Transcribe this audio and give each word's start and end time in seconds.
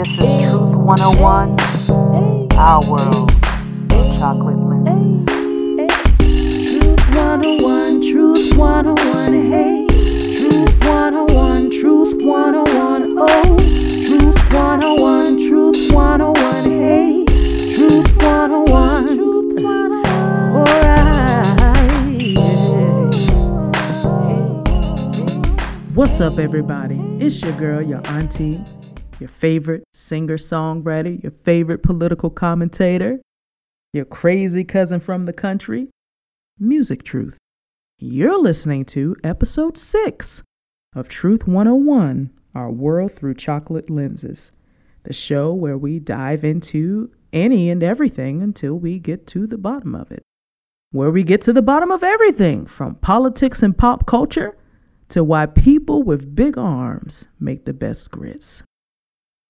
This 0.00 0.16
is 0.16 0.24
Truth 0.48 0.76
101, 0.76 1.60
our 2.56 2.80
world, 2.90 3.28
chocolate 4.18 4.56
lenses. 4.56 5.26
Truth 6.72 7.04
101, 7.16 8.00
Truth 8.00 8.56
101, 8.56 9.32
hey. 9.34 9.86
Truth 10.38 10.84
101, 10.86 11.70
Truth 11.70 12.22
101, 12.24 13.18
oh. 13.18 13.58
Truth 14.06 14.40
101, 14.54 15.36
Truth 15.46 15.92
101, 15.92 16.64
hey. 16.64 17.24
Truth 17.74 18.22
101, 18.22 19.04
Truth 19.04 19.62
101, 19.62 20.06
alright. 20.56 21.10
What's 25.94 26.20
up, 26.22 26.38
everybody? 26.38 26.98
It's 27.18 27.42
your 27.42 27.52
girl, 27.52 27.82
your 27.82 28.00
auntie, 28.06 28.64
your 29.20 29.28
favorite 29.28 29.84
singer 29.92 30.38
songwriter, 30.38 31.22
your 31.22 31.30
favorite 31.30 31.82
political 31.82 32.30
commentator, 32.30 33.20
your 33.92 34.06
crazy 34.06 34.64
cousin 34.64 34.98
from 34.98 35.26
the 35.26 35.32
country, 35.32 35.88
Musiq 36.60 37.02
Truth. 37.02 37.36
You're 37.98 38.40
listening 38.40 38.86
to 38.86 39.14
episode 39.22 39.76
6 39.76 40.42
of 40.96 41.08
Truth 41.08 41.46
101 41.46 42.30
Our 42.54 42.70
World 42.70 43.12
Through 43.12 43.34
Chocolate 43.34 43.90
Lenses, 43.90 44.52
the 45.02 45.12
show 45.12 45.52
where 45.52 45.76
we 45.76 45.98
dive 45.98 46.42
into 46.42 47.10
any 47.32 47.68
and 47.68 47.82
everything 47.82 48.42
until 48.42 48.74
we 48.74 48.98
get 48.98 49.26
to 49.28 49.46
the 49.46 49.58
bottom 49.58 49.94
of 49.94 50.10
it. 50.10 50.22
Where 50.92 51.10
we 51.10 51.22
get 51.24 51.42
to 51.42 51.52
the 51.52 51.62
bottom 51.62 51.90
of 51.90 52.02
everything 52.02 52.66
from 52.66 52.96
politics 52.96 53.62
and 53.62 53.76
pop 53.76 54.06
culture 54.06 54.56
to 55.10 55.22
why 55.22 55.46
people 55.46 56.02
with 56.02 56.34
big 56.34 56.56
arms 56.56 57.28
make 57.38 57.64
the 57.64 57.74
best 57.74 58.10
grits. 58.10 58.62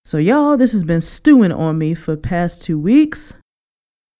So, 0.04 0.18
y'all, 0.18 0.56
this 0.56 0.72
has 0.72 0.82
been 0.82 1.00
stewing 1.00 1.52
on 1.52 1.78
me 1.78 1.94
for 1.94 2.16
past 2.16 2.62
two 2.62 2.78
weeks, 2.78 3.34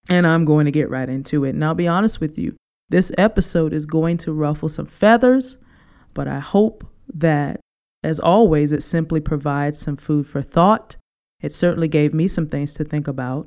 and 0.08 0.26
I'm 0.26 0.44
going 0.44 0.66
to 0.66 0.70
get 0.70 0.90
right 0.90 1.08
into 1.08 1.44
it. 1.44 1.50
And 1.50 1.64
I'll 1.64 1.74
be 1.74 1.88
honest 1.88 2.20
with 2.20 2.38
you, 2.38 2.54
this 2.90 3.10
episode 3.16 3.72
is 3.72 3.86
going 3.86 4.18
to 4.18 4.32
ruffle 4.32 4.68
some 4.68 4.86
feathers, 4.86 5.56
but 6.12 6.28
I 6.28 6.38
hope 6.38 6.86
that, 7.14 7.60
as 8.02 8.20
always, 8.20 8.72
it 8.72 8.82
simply 8.82 9.20
provides 9.20 9.78
some 9.78 9.96
food 9.96 10.26
for 10.26 10.42
thought. 10.42 10.96
It 11.40 11.52
certainly 11.52 11.88
gave 11.88 12.12
me 12.12 12.28
some 12.28 12.46
things 12.46 12.74
to 12.74 12.84
think 12.84 13.08
about, 13.08 13.46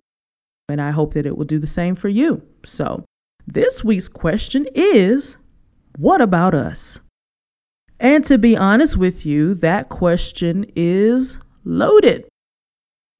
and 0.68 0.82
I 0.82 0.92
hope 0.92 1.14
that 1.14 1.26
it 1.26 1.38
will 1.38 1.46
do 1.46 1.60
the 1.60 1.68
same 1.68 1.96
for 1.96 2.10
you. 2.10 2.42
So, 2.66 3.06
this 3.46 3.84
week's 3.84 4.10
question 4.10 4.68
is 4.74 5.38
What 5.98 6.22
about 6.22 6.56
us? 6.56 7.00
And 8.00 8.26
to 8.26 8.38
be 8.38 8.58
honest 8.58 8.98
with 8.98 9.26
you, 9.26 9.54
that 9.56 9.90
question 9.90 10.66
is 10.76 11.38
loaded. 11.64 12.26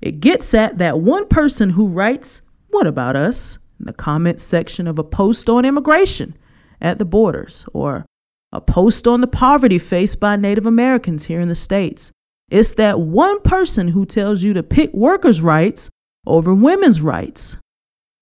It 0.04 0.20
gets 0.20 0.54
at 0.54 0.80
that 0.80 1.00
one 1.00 1.30
person 1.30 1.72
who 1.72 1.88
writes, 1.88 2.42
What 2.68 2.86
about 2.86 3.16
us? 3.16 3.58
in 3.80 3.86
the 3.86 3.94
comments 3.94 4.44
section 4.44 4.86
of 4.86 5.00
a 5.00 5.04
post 5.04 5.50
on 5.50 5.64
immigration 5.64 6.38
at 6.82 7.00
the 7.00 7.06
borders 7.06 7.66
or 7.74 8.06
a 8.52 8.60
post 8.60 9.08
on 9.08 9.22
the 9.22 9.28
poverty 9.28 9.80
faced 9.80 10.20
by 10.20 10.36
Native 10.36 10.66
Americans 10.66 11.26
here 11.26 11.40
in 11.40 11.48
the 11.48 11.56
States. 11.56 12.12
It's 12.52 12.74
that 12.74 13.00
one 13.00 13.40
person 13.42 13.90
who 13.90 14.06
tells 14.06 14.44
you 14.44 14.54
to 14.54 14.62
pick 14.62 14.94
workers' 14.94 15.40
rights 15.40 15.90
over 16.28 16.54
women's 16.54 17.00
rights. 17.02 17.56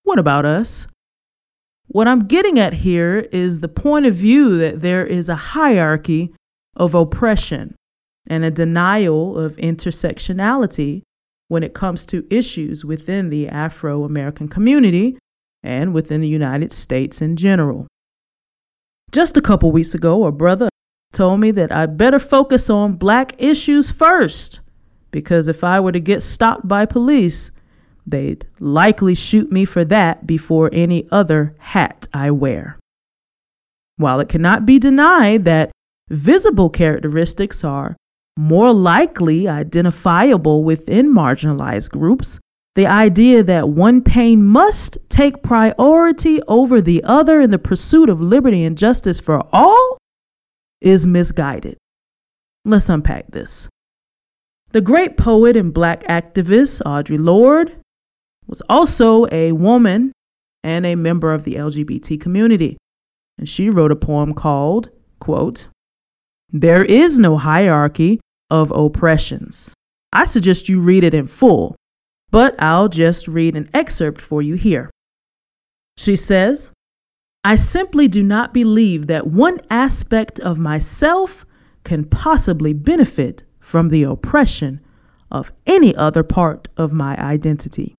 What 0.04 0.20
about 0.20 0.46
us? 0.46 0.86
What 1.88 2.08
I'm 2.08 2.28
getting 2.28 2.60
at 2.60 2.76
here 2.76 3.28
is 3.32 3.60
the 3.60 3.68
point 3.68 4.06
of 4.06 4.14
view 4.14 4.58
that 4.60 4.82
there 4.82 5.06
is 5.06 5.30
a 5.30 5.36
hierarchy 5.36 6.32
of 6.76 6.94
oppression 6.94 7.74
and 8.28 8.46
a 8.46 8.52
denial 8.52 9.38
of 9.38 9.58
intersectionality 9.58 11.02
when 11.52 11.64
it 11.64 11.74
comes 11.74 12.06
to 12.06 12.26
issues 12.30 12.86
within 12.86 13.30
the 13.30 13.46
Afro 13.46 14.06
American 14.06 14.48
community 14.48 15.18
and 15.62 15.94
within 15.94 16.22
the 16.22 16.28
United 16.30 16.72
States 16.72 17.22
in 17.22 17.36
general. 17.36 17.88
Just 19.12 19.36
a 19.36 19.42
couple 19.42 19.70
weeks 19.70 19.94
ago, 19.94 20.24
a 20.24 20.32
brother 20.32 20.70
told 21.12 21.42
me 21.42 21.52
that 21.52 21.70
I'd 21.70 21.98
better 21.98 22.20
focus 22.20 22.70
on 22.70 22.94
black 22.94 23.34
issues 23.38 23.92
first, 23.92 24.62
because 25.12 25.50
if 25.50 25.62
I 25.62 25.82
were 25.82 25.92
to 25.92 26.00
get 26.00 26.22
stopped 26.22 26.70
by 26.70 26.86
police, 26.86 27.52
they'd 28.08 28.48
likely 28.62 29.14
shoot 29.14 29.52
me 29.52 29.66
for 29.66 29.84
that 29.84 30.26
before 30.26 30.70
any 30.72 31.06
other 31.12 31.54
hat 31.60 32.08
I 32.14 32.32
wear. 32.32 32.80
While 33.98 34.22
it 34.22 34.30
cannot 34.30 34.66
be 34.66 34.80
denied 34.80 35.44
that 35.44 35.72
visible 36.08 36.70
characteristics 36.70 37.62
are 37.66 37.98
more 38.38 38.74
likely 38.74 39.48
identifiable 39.48 40.64
within 40.64 41.14
marginalized 41.14 41.90
groups, 41.90 42.40
the 42.76 42.88
idea 42.88 43.44
that 43.44 43.70
one 43.70 44.02
pain 44.02 44.44
must 44.44 44.98
take 45.10 45.44
priority 45.44 46.42
over 46.48 46.82
the 46.82 47.04
other 47.04 47.42
in 47.42 47.50
the 47.50 47.60
pursuit 47.60 48.10
of 48.10 48.22
liberty 48.22 48.64
and 48.64 48.78
justice 48.78 49.20
for 49.20 49.44
all 49.52 49.98
is 50.80 51.06
misguided. 51.06 51.78
Let's 52.64 52.90
unpack 52.90 53.32
this. 53.32 53.68
The 54.72 54.82
great 54.82 55.18
poet 55.18 55.58
and 55.58 55.74
black 55.74 56.04
activist 56.04 56.82
Audre 56.84 57.24
Lorde 57.24 57.76
was 58.48 58.62
also 58.70 59.28
a 59.32 59.52
woman 59.52 60.14
and 60.64 60.86
a 60.86 60.96
member 60.96 61.34
of 61.34 61.44
the 61.44 61.56
LGBT 61.56 62.22
community. 62.22 62.78
And 63.38 63.50
she 63.50 63.70
wrote 63.70 63.92
a 63.92 63.96
poem 63.96 64.34
called, 64.34 64.90
quote, 65.20 65.68
There 66.52 66.84
is 66.84 67.20
no 67.20 67.38
hierarchy 67.38 68.20
of 68.50 68.72
oppressions. 68.72 69.74
I 70.14 70.26
suggest 70.26 70.68
you 70.68 70.82
read 70.82 71.04
it 71.04 71.14
in 71.14 71.28
full 71.28 71.76
but 72.32 72.56
I'll 72.58 72.88
just 72.88 73.28
read 73.28 73.56
an 73.56 73.70
excerpt 73.74 74.22
for 74.22 74.42
you 74.42 74.56
here. 74.56 74.90
She 75.98 76.16
says, 76.16 76.72
I 77.44 77.56
simply 77.58 78.08
do 78.08 78.24
not 78.24 78.54
believe 78.54 79.08
that 79.08 79.28
one 79.28 79.60
aspect 79.70 80.40
of 80.40 80.58
myself 80.58 81.46
can 81.84 82.06
possibly 82.06 82.74
benefit 82.74 83.44
from 83.60 83.90
the 83.90 84.04
oppression 84.04 84.80
of 85.30 85.52
any 85.68 85.96
other 85.96 86.24
part 86.24 86.70
of 86.78 86.94
my 86.94 87.18
identity. 87.18 87.96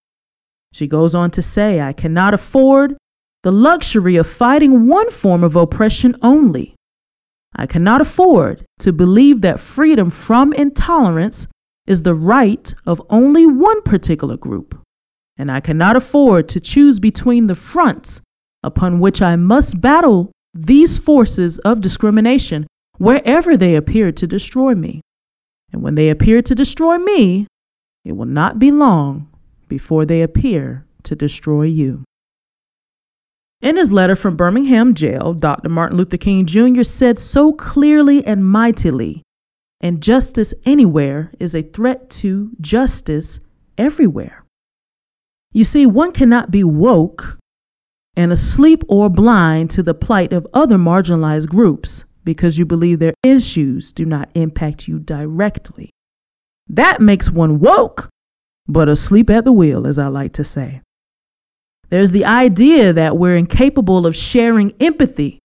She 0.73 0.87
goes 0.87 1.15
on 1.15 1.31
to 1.33 1.43
say, 1.43 1.81
I 1.81 1.93
cannot 1.93 2.35
afford 2.35 2.97
the 3.43 3.53
luxury 3.53 4.17
of 4.17 4.27
fighting 4.27 4.87
one 4.87 5.11
form 5.11 5.45
of 5.45 5.57
oppression 5.57 6.17
only. 6.23 6.75
I 7.55 7.67
cannot 7.67 8.01
afford 8.01 8.65
to 8.81 8.93
believe 8.93 9.41
that 9.43 9.61
freedom 9.61 10.11
from 10.11 10.53
intolerance 10.53 11.47
is 11.87 12.03
the 12.03 12.15
right 12.15 12.73
of 12.87 13.03
only 13.11 13.47
one 13.47 13.83
particular 13.83 14.37
group, 14.37 14.79
and 15.37 15.51
I 15.51 15.61
cannot 15.61 15.97
afford 15.97 16.49
to 16.51 16.61
choose 16.61 16.99
between 16.99 17.47
the 17.47 17.55
fronts 17.55 18.21
upon 18.63 19.01
which 19.01 19.21
I 19.21 19.37
must 19.37 19.81
battle 19.81 20.31
these 20.55 20.99
forces 20.99 21.59
of 21.61 21.81
discrimination 21.81 22.67
wherever 22.99 23.57
they 23.57 23.75
appear 23.75 24.13
to 24.13 24.27
destroy 24.27 24.75
me. 24.75 25.01
And 25.73 25.83
when 25.83 25.95
they 25.95 26.11
appear 26.11 26.43
to 26.43 26.55
destroy 26.55 26.99
me, 26.99 27.47
it 28.05 28.13
will 28.13 28.27
not 28.27 28.59
be 28.59 28.71
long 28.71 29.29
before 29.69 30.05
they 30.05 30.23
appear 30.23 30.87
to 31.05 31.17
destroy 31.17 31.65
you. 31.65 32.05
In 33.63 33.77
his 33.77 33.93
letter 33.93 34.17
from 34.17 34.37
Birmingham 34.37 34.93
jail, 34.93 35.33
Dr. 35.35 35.69
Martin 35.69 35.97
Luther 35.97 36.17
King 36.17 36.47
Jr. 36.47 36.83
said 36.83 37.17
so 37.17 37.53
clearly 37.53 38.27
and 38.27 38.45
mightily 38.45 39.23
and 39.81 40.03
justice 40.03 40.53
anywhere 40.65 41.33
is 41.39 41.55
a 41.55 41.63
threat 41.63 42.11
to 42.11 42.51
justice 42.61 43.39
everywhere. 43.79 44.45
You 45.53 45.63
see, 45.63 45.87
one 45.87 46.11
cannot 46.11 46.51
be 46.51 46.65
woke 46.65 47.39
and 48.17 48.33
asleep 48.33 48.83
or 48.89 49.09
blind 49.09 49.71
to 49.71 49.83
the 49.83 49.95
plight 49.95 50.33
of 50.33 50.47
other 50.53 50.77
marginalized 50.77 51.49
groups 51.49 52.05
because 52.25 52.59
you 52.59 52.67
believe 52.67 52.99
their 52.99 53.15
issues 53.23 53.93
do 53.93 54.05
not 54.05 54.29
impact 54.35 54.89
you 54.89 54.99
directly. 54.99 55.91
That 56.69 57.01
makes 57.01 57.31
one 57.31 57.61
woke, 57.61 58.09
but 58.67 58.89
asleep 58.89 59.31
at 59.31 59.45
the 59.45 59.53
wheel, 59.53 59.87
as 59.87 59.99
I 59.99 60.09
like 60.09 60.33
to 60.35 60.45
say. 60.45 60.81
There's 61.93 62.13
the 62.13 62.25
idea 62.25 62.95
that 62.95 63.19
we're 63.19 63.37
incapable 63.37 64.07
of 64.07 64.17
sharing 64.17 64.73
empathy 64.81 65.39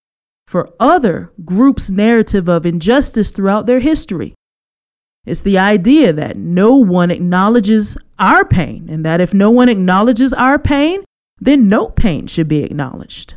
for 0.46 0.70
other 0.80 1.30
groups' 1.44 1.90
narrative 1.90 2.48
of 2.48 2.64
injustice 2.64 3.32
throughout 3.32 3.66
their 3.66 3.80
history. 3.80 4.32
It's 5.26 5.42
the 5.42 5.58
idea 5.58 6.10
that 6.14 6.38
no 6.38 6.74
one 6.74 7.10
acknowledges 7.10 7.98
our 8.18 8.46
pain, 8.46 8.88
and 8.88 9.04
that 9.04 9.20
if 9.20 9.34
no 9.34 9.50
one 9.50 9.68
acknowledges 9.68 10.32
our 10.32 10.58
pain, 10.58 11.04
then 11.38 11.68
no 11.68 11.90
pain 11.90 12.26
should 12.26 12.48
be 12.48 12.62
acknowledged. 12.62 13.34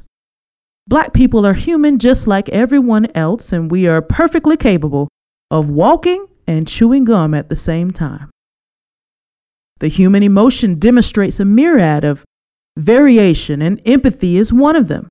Black 0.88 1.12
people 1.12 1.46
are 1.46 1.54
human 1.54 2.00
just 2.00 2.28
like 2.28 2.48
everyone 2.48 3.08
else, 3.14 3.52
and 3.52 3.70
we 3.70 3.88
are 3.88 4.02
perfectly 4.02 4.56
capable 4.56 5.10
of 5.52 5.70
walking 5.70 6.28
and 6.48 6.66
chewing 6.66 7.04
gum 7.04 7.34
at 7.34 7.50
the 7.50 7.58
same 7.58 7.92
time. 7.92 8.30
The 9.82 9.90
human 9.90 10.24
emotion 10.24 10.80
demonstrates 10.80 11.42
a 11.42 11.46
myriad 11.46 12.06
of 12.06 12.24
variation, 12.78 13.62
and 13.62 13.82
empathy 13.86 14.38
is 14.38 14.54
one 14.54 14.76
of 14.76 14.88
them. 14.88 15.08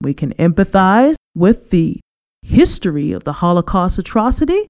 We 0.00 0.14
can 0.14 0.32
empathize 0.34 1.14
with 1.34 1.70
the 1.70 2.00
history 2.42 3.12
of 3.12 3.24
the 3.24 3.34
Holocaust 3.34 3.98
atrocity, 3.98 4.66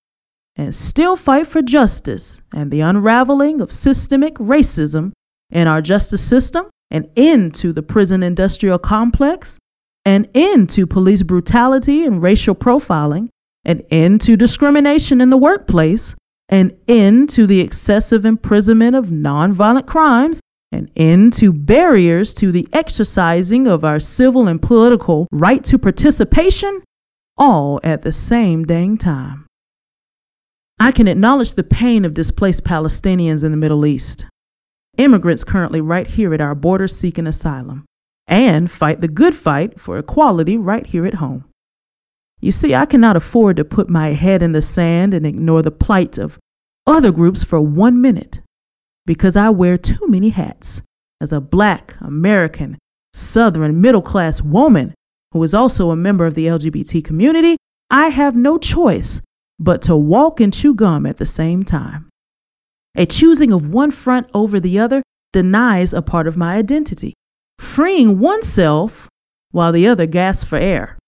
and 0.57 0.75
still 0.77 1.17
fight 1.17 1.47
for 1.47 1.63
justice 1.63 2.43
and 2.53 2.71
the 2.71 2.81
unraveling 2.81 3.61
of 3.61 3.73
systemic 3.73 4.35
racism 4.35 5.13
in 5.51 5.67
our 5.67 5.81
justice 5.81 6.23
system, 6.23 6.69
an 6.91 7.09
end 7.17 7.55
to 7.55 7.73
the 7.73 7.83
prison 7.83 8.23
industrial 8.23 8.79
complex, 8.79 9.59
an 10.05 10.27
end 10.35 10.69
to 10.71 10.87
police 10.87 11.23
brutality 11.23 12.05
and 12.05 12.23
racial 12.23 12.55
profiling, 12.55 13.29
an 13.65 13.83
end 13.91 14.21
to 14.21 14.37
discrimination 14.37 15.21
in 15.21 15.31
the 15.31 15.37
workplace, 15.37 16.15
an 16.49 16.73
end 16.87 17.31
to 17.31 17.47
the 17.47 17.61
excessive 17.61 18.27
imprisonment 18.27 18.95
of 18.95 19.07
nonviolent 19.07 19.87
crimes, 19.87 20.41
an 20.73 20.91
end 20.97 21.35
to 21.35 21.53
barriers 21.53 22.35
to 22.35 22.51
the 22.51 22.67
exercising 22.73 23.67
of 23.67 23.85
our 23.85 24.01
civil 24.01 24.49
and 24.49 24.61
political 24.61 25.29
right 25.31 25.63
to 25.65 25.79
participation, 25.79 26.83
all 27.37 27.79
at 27.85 28.03
the 28.03 28.13
same 28.13 28.65
dang 28.65 28.97
time. 28.97 29.47
I 30.81 30.91
can 30.91 31.07
acknowledge 31.07 31.55
the 31.55 31.63
pain 31.63 32.05
of 32.05 32.15
displaced 32.15 32.65
Palestinians 32.65 33.45
in 33.45 33.53
the 33.53 33.57
Middle 33.57 33.87
East, 33.87 34.25
immigrants 34.97 35.45
currently 35.45 35.81
right 35.81 36.07
here 36.07 36.35
at 36.35 36.41
our 36.41 36.55
border 36.55 36.89
seeking 36.89 37.27
asylum, 37.27 37.85
and 38.27 38.71
fight 38.71 39.01
the 39.01 39.09
good 39.09 39.35
fight 39.35 39.79
for 39.79 39.99
equality 39.99 40.57
right 40.57 40.87
here 40.87 41.07
at 41.07 41.15
home. 41.15 41.45
You 42.41 42.51
see, 42.51 42.75
I 42.75 42.87
cannot 42.87 43.17
afford 43.17 43.59
to 43.59 43.65
put 43.65 43.89
my 43.89 44.15
head 44.15 44.43
in 44.43 44.53
the 44.53 44.63
sand 44.63 45.15
and 45.15 45.25
ignore 45.25 45.63
the 45.63 45.71
plight 45.71 46.19
of 46.19 46.39
other 46.87 47.13
groups 47.13 47.45
for 47.45 47.61
one 47.61 48.01
minute 48.01 48.41
because 49.07 49.37
I 49.37 49.51
wear 49.51 49.77
too 49.77 50.07
many 50.07 50.31
hats 50.31 50.83
as 51.21 51.33
a 51.33 51.41
black, 51.41 51.97
American, 52.01 52.79
Southern, 53.15 53.81
middle 53.81 54.03
class 54.03 54.41
woman 54.41 54.95
who 55.33 55.43
is 55.43 55.55
also 55.55 55.91
a 55.91 55.97
member 55.97 56.27
of 56.27 56.35
the 56.35 56.47
LGBT 56.47 57.05
community. 57.05 57.57
I 57.91 58.09
have 58.09 58.37
no 58.37 58.59
choice 58.59 59.21
but 59.59 59.83
to 59.83 59.97
walk 59.97 60.41
and 60.41 60.53
chew 60.53 60.75
gum 60.75 61.07
at 61.07 61.19
the 61.19 61.27
same 61.27 61.63
time. 61.63 62.09
A 62.97 63.07
choosing 63.07 63.53
of 63.53 63.69
one 63.69 63.91
front 63.91 64.29
over 64.35 64.61
the 64.61 64.79
other 64.79 65.03
denies 65.33 65.95
a 65.95 66.03
part 66.03 66.27
of 66.27 66.37
my 66.37 66.57
identity, 66.57 67.15
freeing 67.59 68.19
oneself 68.19 69.09
while 69.51 69.73
the 69.73 69.87
other 69.87 70.07
gasps 70.07 70.45
for 70.45 70.59
air. 70.59 70.99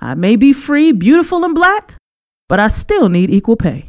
I 0.00 0.14
may 0.14 0.36
be 0.36 0.52
free, 0.52 0.92
beautiful, 0.92 1.44
and 1.44 1.54
black, 1.54 1.94
but 2.48 2.60
I 2.60 2.68
still 2.68 3.08
need 3.08 3.30
equal 3.30 3.56
pay, 3.56 3.88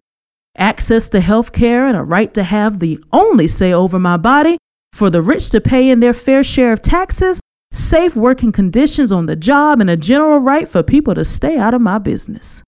access 0.57 1.09
to 1.09 1.21
health 1.21 1.51
care, 1.51 1.85
and 1.85 1.97
a 1.97 2.03
right 2.03 2.33
to 2.33 2.43
have 2.43 2.79
the 2.79 2.99
only 3.11 3.47
say 3.47 3.73
over 3.73 3.99
my 3.99 4.17
body, 4.17 4.57
for 4.93 5.09
the 5.09 5.21
rich 5.21 5.49
to 5.49 5.59
pay 5.59 5.89
in 5.89 5.99
their 5.99 6.13
fair 6.13 6.43
share 6.43 6.71
of 6.71 6.81
taxes, 6.81 7.39
safe 7.71 8.15
working 8.15 8.51
conditions 8.51 9.11
on 9.11 9.25
the 9.25 9.35
job, 9.35 9.81
and 9.81 9.89
a 9.89 9.97
general 9.97 10.39
right 10.39 10.67
for 10.67 10.81
people 10.83 11.13
to 11.15 11.25
stay 11.25 11.57
out 11.57 11.73
of 11.73 11.81
my 11.81 11.97
business. 11.97 12.63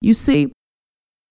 You 0.00 0.14
see, 0.14 0.52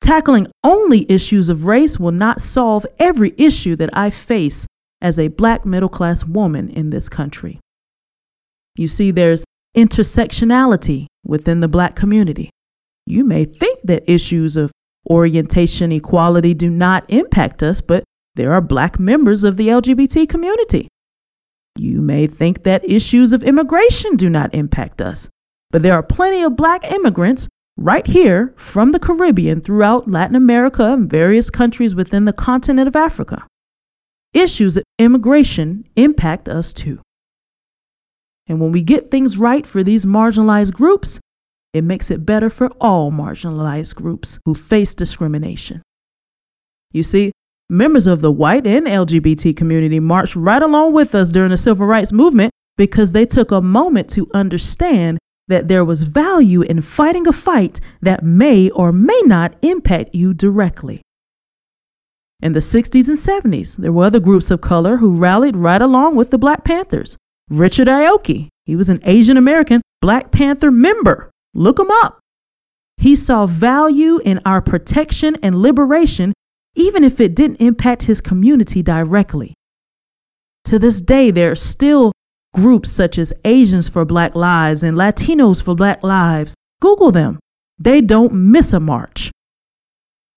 tackling 0.01 0.47
only 0.63 1.09
issues 1.09 1.47
of 1.47 1.65
race 1.65 1.99
will 1.99 2.11
not 2.11 2.41
solve 2.41 2.85
every 2.99 3.33
issue 3.37 3.75
that 3.77 3.89
I 3.93 4.09
face 4.09 4.65
as 5.01 5.17
a 5.17 5.29
black 5.29 5.65
middle 5.65 5.89
class 5.89 6.25
woman 6.25 6.69
in 6.69 6.89
this 6.89 7.07
country. 7.09 7.59
You 8.75 8.87
see, 8.87 9.11
there's 9.11 9.45
intersectionality 9.75 11.07
within 11.25 11.59
the 11.59 11.67
black 11.67 11.95
community. 11.95 12.49
You 13.05 13.23
may 13.23 13.45
think 13.45 13.79
that 13.83 14.09
issues 14.11 14.55
of 14.55 14.71
orientation 15.11 15.91
equality 15.91 16.53
do 16.53 16.69
not 16.69 17.03
impact 17.09 17.61
us, 17.61 17.81
but 17.81 18.05
there 18.35 18.53
are 18.53 18.61
black 18.61 18.97
members 18.97 19.43
of 19.43 19.57
the 19.57 19.67
LGBT 19.67 20.27
community. 20.29 20.87
You 21.77 22.01
may 22.01 22.27
think 22.27 22.63
that 22.63 22.89
issues 22.89 23.33
of 23.33 23.43
immigration 23.43 24.15
do 24.15 24.29
not 24.29 24.53
impact 24.55 25.01
us, 25.01 25.27
but 25.69 25.81
there 25.81 25.93
are 25.93 26.03
plenty 26.03 26.41
of 26.41 26.55
black 26.55 26.89
immigrants 26.89 27.49
right 27.77 28.07
here 28.07 28.53
from 28.55 28.91
the 28.91 28.99
Caribbean 28.99 29.59
throughout 29.59 30.09
Latin 30.09 30.35
America 30.35 30.93
and 30.93 31.09
various 31.09 31.49
countries 31.49 31.93
within 31.93 32.23
the 32.23 32.33
continent 32.33 32.87
of 32.87 32.95
Africa. 32.95 33.45
Issues 34.33 34.77
of 34.77 34.83
immigration 34.97 35.85
impact 35.97 36.47
us 36.47 36.71
too. 36.71 37.01
And 38.47 38.61
when 38.61 38.71
we 38.71 38.81
get 38.81 39.11
things 39.11 39.37
right 39.37 39.65
for 39.67 39.83
these 39.83 40.05
marginalized 40.05 40.73
groups, 40.73 41.19
it 41.73 41.83
makes 41.83 42.11
it 42.11 42.25
better 42.25 42.49
for 42.49 42.69
all 42.81 43.11
marginalized 43.11 43.95
groups 43.95 44.39
who 44.45 44.53
face 44.53 44.93
discrimination. 44.93 45.81
You 46.91 47.03
see, 47.03 47.31
members 47.69 48.07
of 48.07 48.21
the 48.21 48.31
white 48.31 48.67
and 48.67 48.85
LGBT 48.85 49.55
community 49.55 49.99
marched 49.99 50.35
right 50.35 50.61
along 50.61 50.93
with 50.93 51.15
us 51.15 51.31
during 51.31 51.51
the 51.51 51.57
civil 51.57 51.85
rights 51.85 52.11
movement 52.11 52.51
because 52.77 53.13
they 53.13 53.25
took 53.25 53.51
a 53.51 53.61
moment 53.61 54.09
to 54.09 54.29
understand 54.33 55.17
that 55.47 55.67
there 55.67 55.85
was 55.85 56.03
value 56.03 56.61
in 56.61 56.81
fighting 56.81 57.27
a 57.27 57.31
fight 57.31 57.79
that 58.01 58.23
may 58.23 58.69
or 58.71 58.91
may 58.91 59.21
not 59.25 59.53
impact 59.61 60.13
you 60.13 60.33
directly. 60.33 61.01
In 62.41 62.53
the 62.53 62.59
60s 62.59 63.07
and 63.07 63.17
70s, 63.17 63.77
there 63.77 63.91
were 63.91 64.05
other 64.05 64.19
groups 64.19 64.49
of 64.49 64.61
color 64.61 64.97
who 64.97 65.15
rallied 65.15 65.55
right 65.55 65.81
along 65.81 66.15
with 66.15 66.31
the 66.31 66.37
Black 66.37 66.63
Panthers. 66.63 67.17
Richard 67.49 67.87
Aoki, 67.87 68.47
he 68.65 68.75
was 68.75 68.89
an 68.89 68.99
Asian 69.03 69.37
American 69.37 69.81
Black 70.01 70.31
Panther 70.31 70.71
member. 70.71 71.30
Look 71.53 71.79
him 71.79 71.91
up. 71.91 72.19
He 72.97 73.15
saw 73.15 73.45
value 73.45 74.19
in 74.19 74.39
our 74.45 74.61
protection 74.61 75.37
and 75.41 75.61
liberation, 75.61 76.33
even 76.75 77.03
if 77.03 77.19
it 77.19 77.35
didn't 77.35 77.61
impact 77.61 78.03
his 78.03 78.21
community 78.21 78.81
directly. 78.83 79.53
To 80.65 80.77
this 80.77 81.01
day, 81.01 81.31
there 81.31 81.51
are 81.51 81.55
still 81.55 82.11
groups 82.53 82.91
such 82.91 83.17
as 83.17 83.33
Asians 83.43 83.89
for 83.89 84.05
Black 84.05 84.35
Lives 84.35 84.83
and 84.83 84.97
Latinos 84.97 85.63
for 85.63 85.75
Black 85.75 86.03
Lives. 86.03 86.53
Google 86.79 87.11
them. 87.11 87.39
They 87.79 88.01
don't 88.01 88.33
miss 88.33 88.73
a 88.73 88.79
march. 88.79 89.31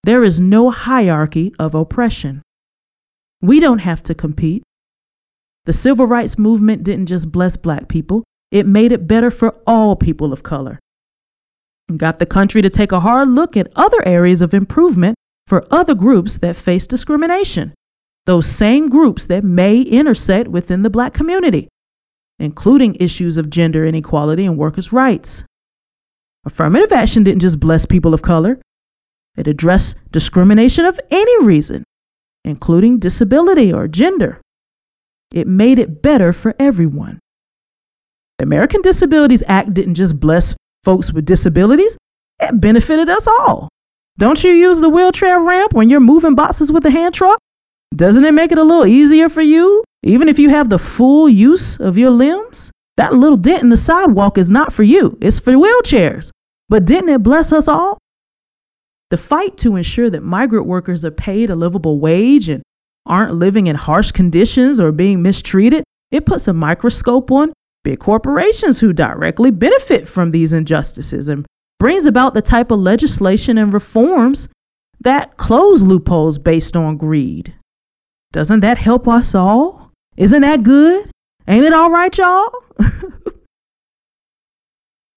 There 0.05 0.25
is 0.25 0.40
no 0.40 0.70
hierarchy 0.70 1.55
of 1.58 1.75
oppression. 1.75 2.43
We 3.40 3.60
don't 3.60 3.81
have 3.81 4.02
to 4.05 4.14
compete. 4.14 4.62
The 5.67 5.72
civil 5.72 6.06
rights 6.06 6.38
movement 6.38 6.82
didn't 6.82 7.06
just 7.06 7.31
bless 7.31 7.56
black 7.56 7.88
people, 7.88 8.25
it 8.50 8.67
made 8.67 8.93
it 8.93 9.06
better 9.06 9.31
for 9.31 9.56
all 9.67 9.96
people 9.96 10.32
of 10.32 10.43
color. 10.43 10.78
Got 11.96 12.19
the 12.19 12.26
country 12.26 12.62
to 12.62 12.70
take 12.70 12.92
a 12.92 13.00
hard 13.00 13.28
look 13.28 13.56
at 13.56 13.72
other 13.76 14.06
areas 14.06 14.42
of 14.42 14.54
improvement 14.54 15.16
for 15.46 15.66
other 15.70 15.94
groups 15.94 16.38
that 16.38 16.56
face 16.56 16.86
discrimination, 16.86 17.75
those 18.26 18.46
same 18.46 18.88
groups 18.88 19.26
that 19.26 19.44
may 19.44 19.81
intersect 19.81 20.48
within 20.48 20.82
the 20.82 20.90
black 20.90 21.12
community, 21.12 21.69
including 22.38 22.96
issues 22.96 23.36
of 23.36 23.50
gender 23.50 23.84
inequality 23.84 24.46
and 24.46 24.56
workers' 24.56 24.92
rights. 24.92 25.44
Affirmative 26.46 26.92
action 26.92 27.22
didn't 27.25 27.40
just 27.40 27.60
bless 27.60 27.86
people 27.86 28.14
of 28.14 28.22
color, 28.22 28.60
it 29.36 29.46
addressed 29.46 29.96
discrimination 30.10 30.84
of 30.84 30.98
any 31.10 31.44
reason, 31.44 31.84
including 32.44 32.98
disability 32.98 33.72
or 33.72 33.88
gender. 33.88 34.40
It 35.32 35.46
made 35.46 35.79
it 35.79 36.03
better 36.03 36.32
for 36.32 36.55
everyone. 36.58 37.19
The 38.38 38.44
American 38.44 38.82
Disabilities 38.82 39.43
Act 39.48 39.74
didn't 39.74 39.94
just 39.94 40.20
bless 40.20 40.55
folks 40.84 41.12
with 41.12 41.24
disabilities, 41.24 41.96
it 42.41 42.60
benefited 42.60 43.08
us 43.08 43.26
all. 43.26 43.69
Don't 44.19 44.44
you 44.44 44.53
use 44.53 44.81
the 44.81 44.88
wheelchair 44.88 45.41
ramp 45.41 45.72
when 45.72 45.91
you're 45.91 46.00
moving 46.00 46.34
boxes 46.34 46.70
with 46.70 46.86
a 46.86 46.91
hand 46.91 47.14
truck? 47.14 47.38
Doesn't 47.96 48.24
it 48.24 48.34
make 48.34 48.53
it 48.53 48.58
a 48.58 48.62
little 48.62 48.86
easier 48.86 49.29
for 49.29 49.43
you, 49.43 49.82
even 50.03 50.29
if 50.29 50.38
you 50.38 50.50
have 50.50 50.69
the 50.69 50.79
full 50.79 51.29
use 51.29 51.79
of 51.81 51.98
your 51.98 52.10
limbs? 52.10 52.70
That 52.96 53.14
little 53.14 53.36
dent 53.36 53.62
in 53.62 53.70
the 53.70 53.76
sidewalk 53.76 54.38
is 54.38 54.50
not 54.50 54.72
for 54.72 54.84
you, 54.84 55.19
it's 55.20 55.41
for 55.41 55.53
wheelchairs. 55.53 56.31
But 56.69 56.84
didn't 56.84 57.10
it 57.10 57.22
bless 57.22 57.53
us 57.53 57.67
all? 57.67 57.98
The 59.10 59.17
fight 59.17 59.56
to 59.58 59.76
ensure 59.76 60.10
that 60.10 60.22
migrant 60.22 60.67
workers 60.67 61.05
are 61.05 61.10
paid 61.10 61.50
a 61.50 61.56
livable 61.56 61.98
wage 61.98 62.48
and 62.48 62.62
aren't 63.06 63.34
living 63.34 63.67
in 63.67 63.76
harsh 63.76 64.12
conditions 64.12 64.81
or 64.81 64.93
being 64.93 65.22
mistreated, 65.22 65.84
it 66.10 66.24
puts 66.24 66.48
a 66.48 66.53
microscope 66.53 67.31
on 67.31 67.53
big 67.84 68.00
corporations 68.00 68.81
who 68.81 68.93
directly 68.93 69.53
benefit 69.53 70.08
from 70.08 70.32
these 70.32 70.53
injustices 70.53 71.29
and 71.29 71.46
brings 71.79 72.06
about 72.06 72.34
the 72.34 72.43
type 72.43 72.72
of 72.72 72.81
legislation 72.81 73.56
and 73.56 73.72
reforms 73.72 74.48
that 75.00 75.36
close 75.36 75.82
loopholes 75.82 76.38
based 76.38 76.74
on 76.74 76.96
greed. 76.96 77.55
Doesn't 78.32 78.60
that 78.60 78.79
help 78.79 79.06
us 79.06 79.34
all? 79.34 79.93
Isn't 80.17 80.43
that 80.43 80.64
good? 80.64 81.10
Ain't 81.46 81.64
it 81.64 81.72
all 81.72 81.91
right, 81.91 82.17
y'all? 82.17 82.50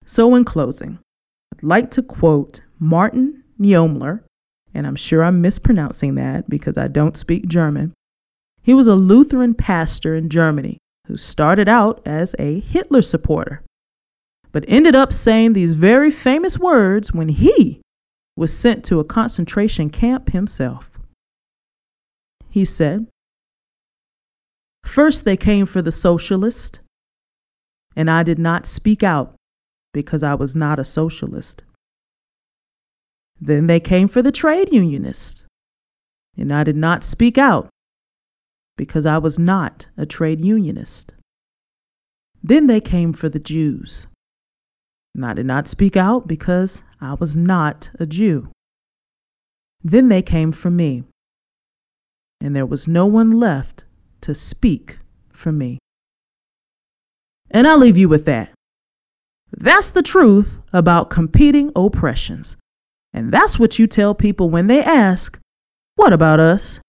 so, 0.05 0.35
in 0.35 0.43
closing, 0.43 0.99
I'd 1.55 1.63
like 1.63 1.89
to 1.91 2.03
quote 2.03 2.61
Martin 2.79 3.43
Niemöller 3.59 4.21
and 4.77 4.85
I'm 4.85 4.95
sure 4.95 5.23
I'm 5.23 5.41
mispronouncing 5.41 6.15
that 6.15 6.47
because 6.49 6.77
I 6.77 6.87
don't 6.87 7.17
speak 7.17 7.47
German. 7.47 7.93
He 8.61 8.75
was 8.75 8.85
a 8.85 8.93
Lutheran 8.93 9.55
pastor 9.55 10.15
in 10.15 10.29
Germany 10.29 10.77
who 11.07 11.17
started 11.17 11.67
out 11.67 12.01
as 12.05 12.35
a 12.37 12.59
Hitler 12.59 13.01
supporter, 13.01 13.63
but 14.51 14.65
ended 14.67 14.95
up 14.95 15.11
saying 15.11 15.53
these 15.53 15.73
very 15.73 16.11
famous 16.11 16.59
words 16.59 17.13
when 17.13 17.29
he 17.29 17.81
was 18.35 18.55
sent 18.55 18.83
to 18.85 18.99
a 18.99 19.05
concentration 19.05 19.89
camp 19.89 20.31
himself. 20.31 20.99
He 22.49 22.65
said, 22.65 23.07
First 24.83 25.25
they 25.25 25.37
came 25.37 25.65
for 25.65 25.81
the 25.81 25.91
socialist, 25.91 26.79
and 27.95 28.09
I 28.09 28.23
did 28.23 28.39
not 28.39 28.65
speak 28.65 29.03
out 29.03 29.35
because 29.93 30.23
I 30.23 30.33
was 30.33 30.55
not 30.55 30.79
a 30.79 30.83
socialist. 30.83 31.63
Then 33.39 33.67
they 33.67 33.79
came 33.79 34.07
for 34.07 34.21
the 34.21 34.31
trade 34.31 34.71
unionists. 34.71 35.45
And 36.37 36.53
I 36.53 36.63
did 36.63 36.75
not 36.75 37.03
speak 37.03 37.37
out 37.37 37.69
because 38.77 39.05
I 39.05 39.17
was 39.17 39.37
not 39.37 39.87
a 39.97 40.05
trade 40.05 40.45
unionist. 40.45 41.13
Then 42.41 42.67
they 42.67 42.79
came 42.79 43.11
for 43.11 43.27
the 43.27 43.39
Jews. 43.39 44.07
And 45.13 45.25
I 45.25 45.33
did 45.33 45.45
not 45.45 45.67
speak 45.67 45.97
out 45.97 46.27
because 46.27 46.83
I 47.01 47.15
was 47.15 47.35
not 47.35 47.89
a 47.99 48.05
Jew. 48.05 48.49
Then 49.83 50.07
they 50.09 50.21
came 50.21 50.51
for 50.51 50.69
me. 50.69 51.03
And 52.39 52.55
there 52.55 52.65
was 52.65 52.87
no 52.87 53.05
one 53.05 53.31
left 53.31 53.83
to 54.21 54.35
speak 54.35 54.99
for 55.33 55.51
me. 55.51 55.79
And 57.49 57.67
I'll 57.67 57.79
leave 57.79 57.97
you 57.97 58.07
with 58.07 58.25
that. 58.25 58.51
That's 59.51 59.89
the 59.89 60.03
truth 60.03 60.59
about 60.71 61.09
competing 61.09 61.71
oppressions. 61.75 62.57
And 63.13 63.31
that's 63.31 63.57
what 63.57 63.79
you 63.79 63.87
tell 63.87 64.13
people 64.13 64.49
when 64.49 64.67
they 64.67 64.83
ask, 64.83 65.39
What 65.95 66.13
about 66.13 66.39
us? 66.39 66.79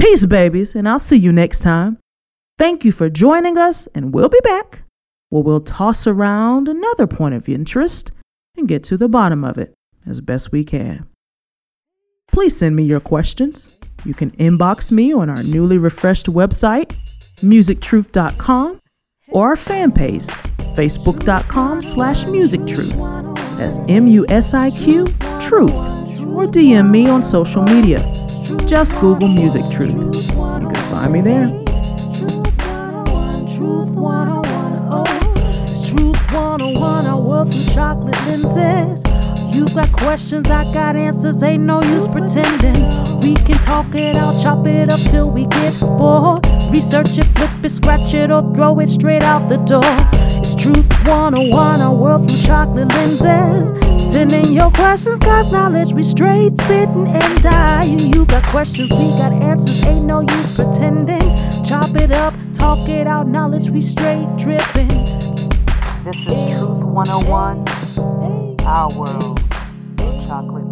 Peace, 0.00 0.24
babies, 0.24 0.74
and 0.74 0.88
I'll 0.88 0.98
see 0.98 1.18
you 1.18 1.30
next 1.30 1.60
time. 1.60 1.98
Thank 2.58 2.86
you 2.86 2.90
for 2.90 3.10
joining 3.10 3.58
us, 3.58 3.86
and 3.94 4.14
we'll 4.14 4.30
be 4.30 4.40
back 4.42 4.82
where 5.28 5.42
we'll 5.42 5.60
toss 5.60 6.06
around 6.06 6.68
another 6.68 7.06
point 7.06 7.34
of 7.34 7.48
interest 7.50 8.10
and 8.56 8.66
get 8.66 8.82
to 8.84 8.96
the 8.96 9.08
bottom 9.08 9.44
of 9.44 9.58
it 9.58 9.74
as 10.06 10.22
best 10.22 10.52
we 10.52 10.64
can. 10.64 11.06
Please 12.32 12.56
send 12.56 12.76
me 12.76 12.82
your 12.82 13.00
questions. 13.00 13.78
You 14.06 14.14
can 14.14 14.30
inbox 14.32 14.90
me 14.90 15.12
on 15.12 15.28
our 15.28 15.42
newly 15.42 15.76
refreshed 15.76 16.26
website, 16.26 16.96
musiqtruth.com, 17.40 18.80
or 19.28 19.48
our 19.48 19.56
fan 19.56 19.92
page, 19.92 20.26
facebook.com 20.74 21.82
slash 21.82 22.24
musiqtruth. 22.24 23.36
That's 23.58 23.78
M-U-S-I-Q, 23.86 25.06
truth. 25.40 25.70
Or 26.30 26.46
DM 26.46 26.90
me 26.90 27.06
on 27.08 27.22
social 27.22 27.62
media. 27.62 27.98
Just 28.66 28.98
Google 29.00 29.28
Musiq 29.28 29.70
Truth. 29.72 30.30
You 30.30 30.68
can 30.68 30.74
find 30.90 31.12
me 31.12 31.20
there. 31.20 31.48
Truth 33.56 33.90
101, 33.90 35.06
Truth 35.86 36.32
101, 36.32 37.06
I 37.06 37.14
work 37.16 37.48
from 37.52 37.74
chocolate 37.74 38.16
lenses. 38.26 39.02
You 39.54 39.66
got 39.74 39.92
questions, 39.92 40.50
I 40.50 40.64
got 40.72 40.96
answers, 40.96 41.42
ain't 41.42 41.64
no 41.64 41.82
use 41.82 42.06
pretending. 42.08 42.82
We 43.20 43.34
can 43.34 43.58
talk 43.64 43.94
it 43.94 44.16
out, 44.16 44.40
chop 44.42 44.66
it 44.66 44.92
up 44.92 45.00
till 45.00 45.30
we 45.30 45.46
get 45.46 45.78
bored. 45.80 46.46
Research 46.70 47.18
it, 47.18 47.26
flip 47.36 47.50
it, 47.64 47.70
scratch 47.70 48.14
it, 48.14 48.30
or 48.30 48.42
throw 48.54 48.78
it 48.80 48.88
straight 48.90 49.22
out 49.22 49.48
the 49.48 49.58
door. 49.58 49.82
It's 50.40 50.54
Truth 50.54 50.88
101, 51.06 51.80
a 51.80 51.92
world 51.92 52.30
from 52.30 52.38
chocolate 52.40 52.88
lenses. 52.88 53.79
Send 54.10 54.32
in 54.32 54.52
your 54.52 54.72
questions, 54.72 55.20
cause 55.20 55.52
knowledge 55.52 55.92
we 55.92 56.02
straight 56.02 56.58
spitting 56.62 57.06
and 57.06 57.42
die. 57.44 57.84
You 57.84 58.24
got 58.26 58.42
questions, 58.44 58.90
we 58.90 59.08
got 59.18 59.32
answers, 59.32 59.84
ain't 59.84 60.04
no 60.04 60.20
use 60.20 60.56
pretending. 60.56 61.20
Chop 61.64 61.94
it 61.94 62.10
up, 62.10 62.34
talk 62.52 62.88
it 62.88 63.06
out, 63.06 63.28
knowledge 63.28 63.70
we 63.70 63.80
straight 63.80 64.26
dripping. 64.36 64.88
This 66.02 66.16
is 66.26 66.58
Truth 66.58 66.82
101, 66.82 67.68
our 68.66 68.90
world, 68.98 69.40
chocolate 70.26 70.69